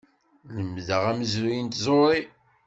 [0.55, 2.21] Lemmdeɣ amezruy n tẓuṛi.